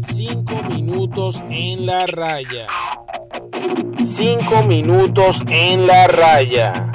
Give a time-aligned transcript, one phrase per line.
[0.00, 2.66] Cinco minutos en la raya.
[4.16, 6.92] Cinco minutos en la raya.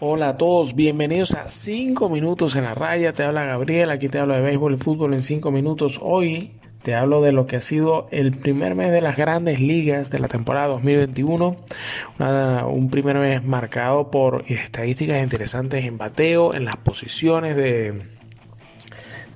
[0.00, 3.12] Hola a todos, bienvenidos a 5 minutos en la raya.
[3.12, 5.98] Te habla Gabriel, aquí te hablo de béisbol y fútbol en 5 minutos.
[6.00, 6.52] Hoy
[6.88, 10.20] te hablo de lo que ha sido el primer mes de las grandes ligas de
[10.20, 11.54] la temporada 2021.
[12.66, 18.00] un primer mes marcado por estadísticas interesantes en bateo, en las posiciones de,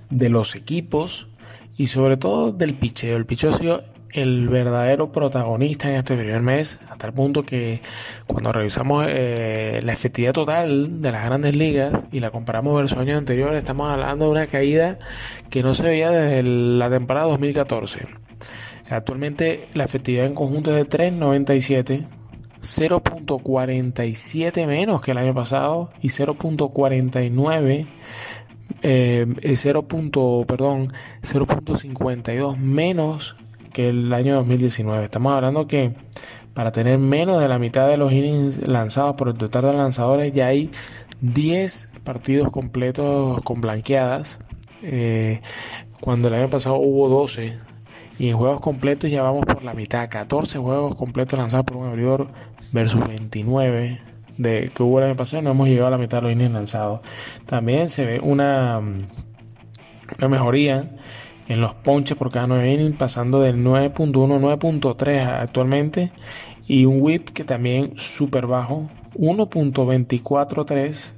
[0.08, 1.28] de los equipos
[1.76, 3.18] y sobre todo del picheo.
[3.18, 7.80] El picheo ha sido el verdadero protagonista en este primer mes, a tal punto que
[8.26, 13.18] cuando revisamos eh, la efectividad total de las grandes ligas y la comparamos versus años
[13.18, 14.98] anteriores, estamos hablando de una caída
[15.50, 18.06] que no se veía desde la temporada 2014.
[18.90, 22.06] Actualmente la efectividad en conjunto es de 3.97,
[22.60, 27.86] 0.47 menos que el año pasado y 0.49
[28.82, 29.86] eh, 0.
[30.46, 33.36] perdón 0.52 menos
[33.72, 35.04] que el año 2019.
[35.04, 35.94] Estamos hablando que
[36.54, 40.32] para tener menos de la mitad de los innings lanzados por el total de lanzadores
[40.32, 40.70] ya hay
[41.22, 44.40] 10 partidos completos con blanqueadas.
[44.82, 45.40] Eh,
[46.00, 47.56] cuando el año pasado hubo 12
[48.18, 51.88] y en juegos completos ya vamos por la mitad, 14 juegos completos lanzados por un
[51.88, 52.28] abridor
[52.72, 54.00] versus 29
[54.36, 56.52] de que hubo el año pasado, no hemos llegado a la mitad de los innings
[56.52, 57.00] lanzados.
[57.46, 58.80] También se ve una,
[60.18, 60.90] una mejoría
[61.48, 66.12] en los ponches por cada 9 innings, pasando del 9.1 9.3 actualmente,
[66.66, 71.14] y un whip que también súper bajo, 1.243,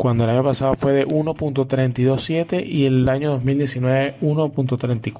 [0.00, 5.12] cuando el año pasado fue de 1.327 y el año 2019 1.34,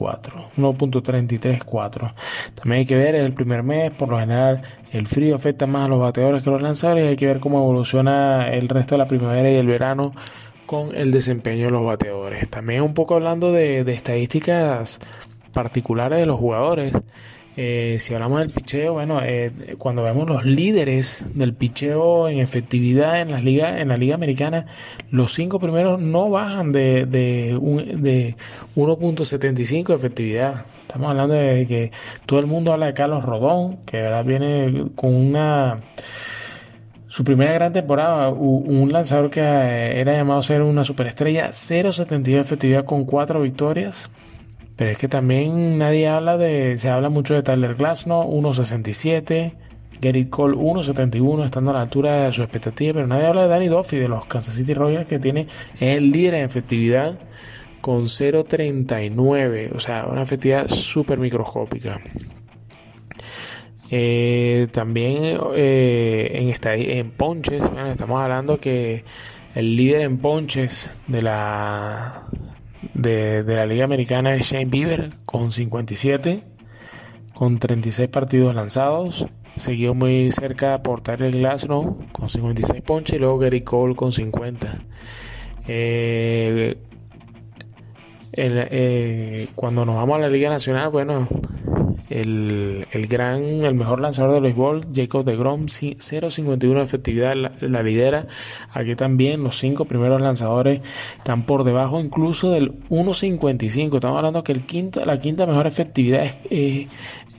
[0.57, 2.15] 1.334.
[2.55, 5.85] También hay que ver, es el primer mes, por lo general el frío afecta más
[5.85, 9.01] a los bateadores que a los lanzadores, hay que ver cómo evoluciona el resto de
[9.01, 10.15] la primavera y el verano
[10.71, 12.49] con el desempeño de los bateadores.
[12.49, 15.01] También un poco hablando de, estadísticas
[15.53, 16.93] particulares de los jugadores.
[17.57, 23.21] Eh, si hablamos del picheo, bueno, eh, cuando vemos los líderes del picheo en efectividad
[23.21, 24.67] en las ligas, en la liga americana,
[25.11, 27.59] los cinco primeros no bajan de, de,
[27.97, 28.37] de
[28.77, 30.67] 1.75 de efectividad.
[30.77, 31.91] Estamos hablando de que
[32.27, 35.81] todo el mundo habla de Carlos Rodón, que ahora viene con una
[37.11, 42.39] su primera gran temporada, un lanzador que eh, era llamado ser una superestrella, 0.72 de
[42.39, 44.11] efectividad con 4 victorias.
[44.77, 49.55] Pero es que también nadie habla de, se habla mucho de Tyler Glasnow, 1.67,
[50.01, 53.67] Gary Cole 1.71, estando a la altura de su expectativa, pero nadie habla de Danny
[53.67, 55.49] Duffy de los Kansas City Royals que tiene,
[55.81, 57.19] es el líder en efectividad
[57.81, 62.01] con 0.39, o sea, una efectividad súper microscópica.
[63.93, 69.05] Eh, también eh, en, en ponches, estamos hablando que
[69.55, 72.29] el líder en ponches de la,
[72.95, 76.45] de, la Liga Americana es Shane Bieber con 57,
[77.35, 79.27] con 36 partidos lanzados.
[79.57, 84.69] Seguido muy cerca por Tyler Glasnow con 56 ponches y luego Gary Cole con 50.
[85.67, 86.77] Eh,
[89.57, 91.27] cuando nos vamos a la Liga Nacional, bueno,
[92.11, 98.27] el, gran, el mejor lanzador del béisbol, Jacob de Grom, 0.51 de efectividad, la, lidera.
[98.73, 100.81] Aquí también los cinco primeros lanzadores
[101.17, 103.95] están por debajo incluso del 1.55.
[103.95, 106.89] Estamos hablando que el quinto, la quinta mejor efectividad es,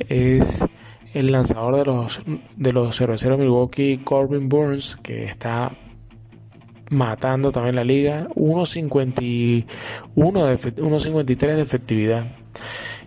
[0.08, 0.66] es
[1.14, 2.22] el lanzador de los
[2.56, 5.74] de los 0 Milwaukee, Corbin Burns, que está
[6.92, 9.66] matando también la liga, 1.51
[10.16, 12.26] de 1.53 de efectividad.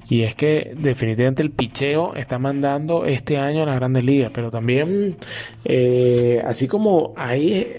[0.08, 4.50] Y es que definitivamente el picheo está mandando este año a las grandes ligas, pero
[4.50, 5.16] también,
[5.64, 7.78] eh, así como hay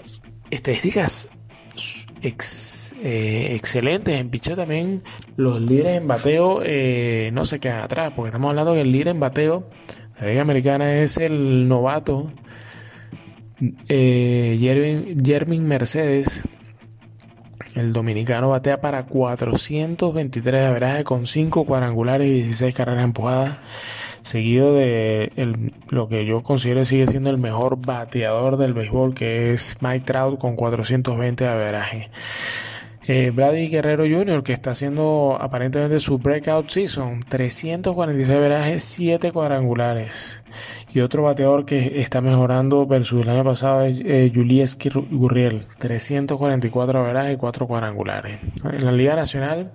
[0.50, 1.30] estadísticas
[2.22, 5.02] eh, excelentes en picheo, también
[5.36, 9.08] los líderes en bateo eh, no se quedan atrás, porque estamos hablando que el líder
[9.08, 9.70] en bateo,
[10.20, 12.26] la Liga Americana es el novato
[13.88, 16.42] Jermin Mercedes
[17.76, 23.58] el dominicano batea para 423 averaje con 5 cuadrangulares y 16 carreras empujadas,
[24.22, 25.30] seguido de
[25.90, 30.38] lo que yo considero sigue siendo el mejor bateador del béisbol, que es Mike Trout
[30.38, 32.10] con 420 de averaje.
[33.08, 40.42] Eh, Brady Guerrero Jr., que está haciendo aparentemente su breakout season, 346 verajes, 7 cuadrangulares.
[40.92, 44.76] Y otro bateador que está mejorando versus el año pasado es eh, Julius
[45.10, 48.40] Gurriel, 344 verajes y 4 cuadrangulares.
[48.64, 49.70] En la Liga Nacional,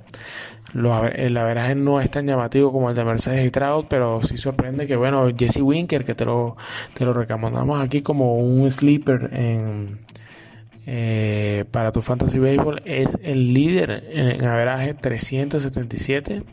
[0.74, 4.88] el averaje no es tan llamativo como el de Mercedes y Trout, pero sí sorprende
[4.88, 6.58] que, bueno, Jesse Winker, que te lo,
[6.94, 10.00] te lo recomendamos aquí como un sleeper en
[10.86, 16.44] eh, para tu fantasy baseball es el líder en averaje 377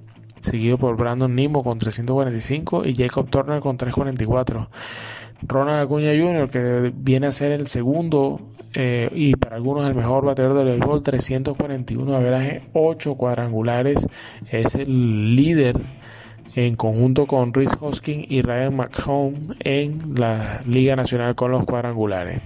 [0.40, 4.68] seguido por Brandon Nimmo con 345 y Jacob Turner con 344.
[5.42, 8.40] Ronald Acuña Jr., que viene a ser el segundo
[8.74, 14.08] eh, y para algunos el mejor bateador del béisbol, 341 averaje, 8 cuadrangulares,
[14.50, 15.76] es el líder
[16.54, 22.40] en conjunto con Rhys Hoskin y Ryan McHome en la Liga Nacional con los cuadrangulares.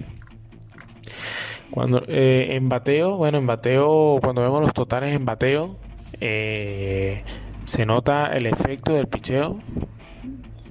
[1.73, 5.75] Cuando eh, en bateo, bueno, en bateo, cuando vemos los totales en bateo,
[6.21, 7.23] eh,
[7.63, 9.57] se nota el efecto del picheo.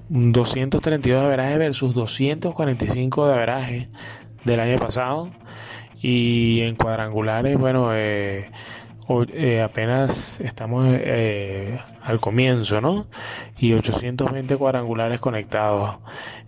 [0.08, 3.88] 232 de averaje versus 245 de averaje
[4.44, 5.28] del año pasado.
[6.00, 8.48] Y en cuadrangulares, bueno, eh,
[9.32, 13.06] eh, apenas estamos eh, al comienzo, ¿no?
[13.58, 15.96] Y 820 cuadrangulares conectados.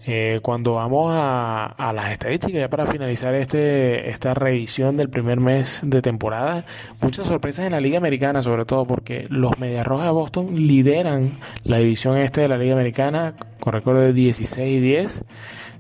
[0.07, 5.41] Eh, cuando vamos a, a, las estadísticas, ya para finalizar este, esta revisión del primer
[5.41, 6.65] mes de temporada,
[7.01, 11.33] muchas sorpresas en la Liga Americana, sobre todo porque los Medias Rojas de Boston lideran
[11.65, 15.25] la división este de la Liga Americana con récord de 16 y 10,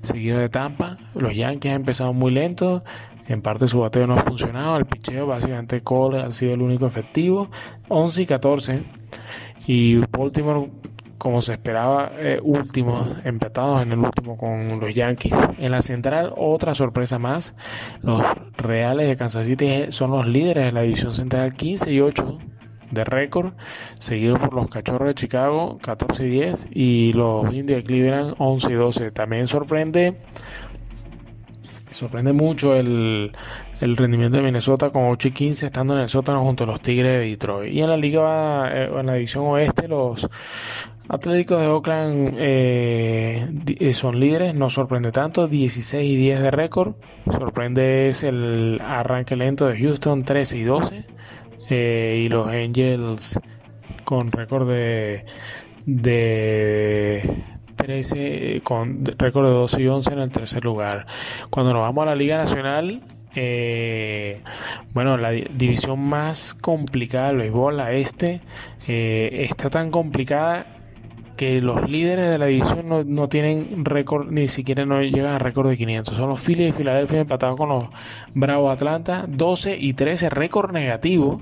[0.00, 0.96] seguido de Tampa.
[1.14, 2.82] Los Yankees han empezado muy lentos
[3.28, 4.76] en parte su bateo no ha funcionado.
[4.76, 7.48] El picheo, básicamente, Cole ha sido el único efectivo.
[7.88, 8.82] 11 y 14.
[9.66, 10.70] Y Baltimore,
[11.16, 15.34] como se esperaba, eh, último, empatados en el último con los Yankees.
[15.58, 17.56] En la central, otra sorpresa más.
[18.02, 18.22] Los
[18.58, 22.38] Reales de Kansas City son los líderes de la división central, 15 y 8
[22.90, 23.54] de récord,
[23.98, 28.70] seguidos por los Cachorros de Chicago, 14 y 10, y los Indios de Cleveland, 11
[28.70, 29.10] y 12.
[29.10, 30.14] También sorprende
[31.94, 33.30] Sorprende mucho el,
[33.80, 37.20] rendimiento de Minnesota con 8 y 15 estando en el sótano junto a los Tigres
[37.20, 37.72] de Detroit.
[37.72, 40.28] Y en la liga, eh, en la división oeste, los
[41.08, 43.46] Atléticos de Oakland eh,
[43.78, 46.94] eh, son líderes, no sorprende tanto, 16 y 10 de récord.
[47.30, 51.04] Sorprende es el arranque lento de Houston, 13 y 12.
[52.24, 53.38] y los Angels
[54.02, 55.26] con récord de,
[55.86, 57.22] de
[57.74, 61.06] 13 con récord de 12 y 11 en el tercer lugar.
[61.50, 63.02] Cuando nos vamos a la Liga Nacional,
[63.36, 64.40] eh,
[64.92, 68.40] bueno, la división más complicada del béisbol, la este,
[68.86, 70.66] eh, está tan complicada
[71.36, 75.38] que los líderes de la división no, no tienen récord, ni siquiera no llegan a
[75.38, 76.14] récord de 500.
[76.14, 77.84] Son los Phillies de Filadelfia empatados con los
[78.34, 81.40] Bravos Atlanta, 12 y 13, récord negativo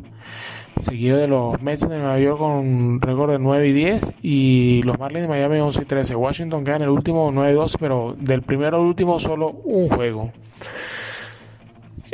[0.83, 4.99] seguido de los Mets de Nueva York con récord de 9 y 10 y los
[4.99, 6.15] Marlins de Miami 11 y 13.
[6.17, 10.33] Washington queda el último 9 y 12, pero del primero al último solo un juego.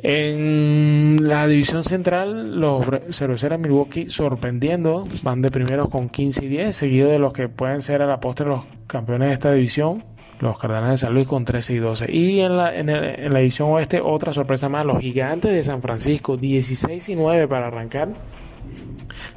[0.01, 6.77] En la división central, los cerveceros Milwaukee sorprendiendo, van de primeros con 15 y 10,
[6.77, 10.05] seguido de los que pueden ser a la postre los campeones de esta división,
[10.39, 12.13] los Cardenales de San Luis con 13 y 12.
[12.13, 15.83] Y en la, en, en la división oeste, otra sorpresa más, los Gigantes de San
[15.83, 18.11] Francisco, 16 y 9 para arrancar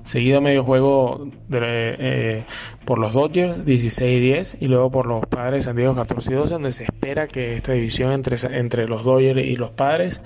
[0.03, 2.43] seguido medio juego eh,
[2.85, 6.31] por los Dodgers 16 y 10 y luego por los Padres de San Diego 14
[6.31, 10.21] y 12 donde se espera que esta división entre, entre los Dodgers y los Padres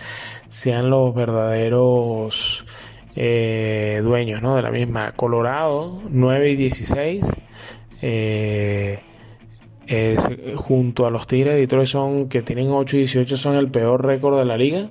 [0.47, 2.65] sean los verdaderos
[3.15, 4.55] eh, dueños ¿no?
[4.55, 7.25] de la misma Colorado 9 y 16
[8.01, 8.99] eh,
[10.55, 14.05] junto a los Tigres de Detroit son que tienen 8 y 18 son el peor
[14.05, 14.89] récord de la liga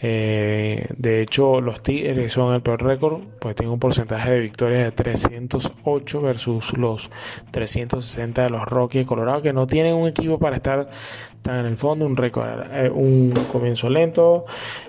[0.00, 4.84] eh, de hecho, los Tigres son el peor récord, pues tienen un porcentaje de victorias
[4.84, 7.10] de 308 versus los
[7.50, 10.88] 360 de los Rockies de Colorado, que no tienen un equipo para estar
[11.42, 14.44] tan en el fondo, un récord, eh, un comienzo lento,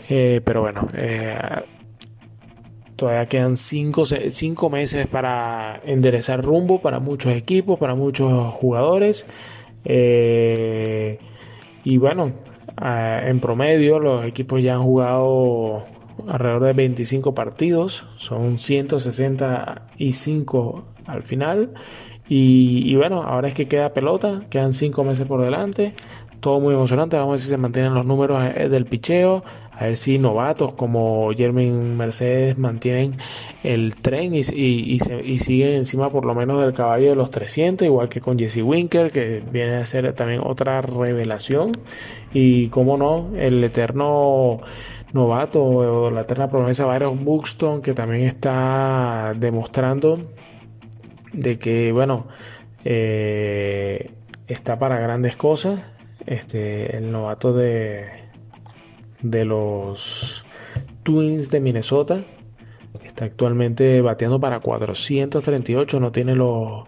[0.10, 0.88] eh, pero bueno,
[2.96, 9.26] todavía quedan 5 cinco, meses para enderezar rumbo para muchos equipos, para muchos jugadores.
[11.84, 12.34] y bueno,
[12.82, 15.84] Ah, en promedio, los equipos ya han jugado
[16.28, 21.74] alrededor de 25 partidos, son 165 al final.
[22.32, 25.94] Y, bueno, ahora es que queda pelota, quedan 5 meses por delante,
[26.40, 27.18] todo muy emocionante.
[27.18, 30.74] Vamos a ver si se mantienen los números eh, del picheo, a ver si novatos
[30.76, 33.18] como Jermin Mercedes mantienen
[33.64, 38.10] el tren y, y, siguen encima por lo menos del caballo de los 300, igual
[38.10, 41.72] que con Jesse Winker, que viene a ser también otra revelación.
[42.34, 44.60] Y como no, el eterno
[45.14, 50.18] novato o la eterna promesa Byron Buxton, que también está demostrando
[51.34, 52.28] de que, bueno,
[52.86, 54.12] eh,
[54.48, 55.86] está para grandes cosas.
[56.26, 58.30] Este, el novato de
[59.22, 60.46] de los
[61.04, 62.24] Twins de Minnesota.
[63.20, 66.86] Está actualmente bateando para 438, no tiene los,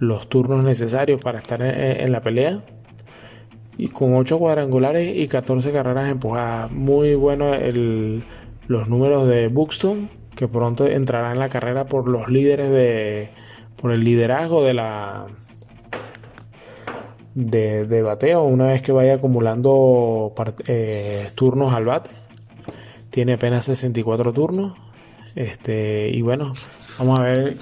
[0.00, 2.64] los turnos necesarios para estar en, la pelea.
[3.76, 6.72] y con 8 cuadrangulares y 14 carreras empujadas.
[6.72, 7.52] Muy bueno
[8.66, 13.30] los números de Buxton, que pronto entrará en la carrera por los líderes de
[13.80, 15.26] por el liderazgo de la
[17.36, 20.34] de, bateo una vez que vaya acumulando
[20.66, 22.10] eh, turnos al bate.
[23.10, 24.87] Tiene apenas 64 turnos.
[25.38, 26.52] Este, y bueno,
[26.98, 27.56] vamos a ver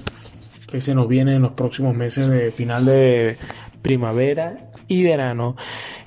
[0.66, 3.36] qué se nos viene en los próximos meses de final de
[3.82, 5.56] primavera y verano.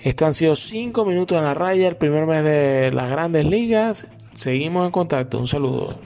[0.01, 4.07] Estos han sido 5 minutos en la raya, el primer mes de las grandes ligas.
[4.33, 5.37] Seguimos en contacto.
[5.37, 5.99] Un saludo.